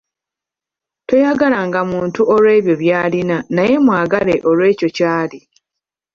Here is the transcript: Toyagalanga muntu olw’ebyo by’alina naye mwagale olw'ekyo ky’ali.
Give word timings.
Toyagalanga 1.07 1.79
muntu 1.91 2.19
olw’ebyo 2.33 2.73
by’alina 2.81 3.37
naye 3.55 3.75
mwagale 3.85 4.35
olw'ekyo 4.49 4.87
ky’ali. 4.95 5.39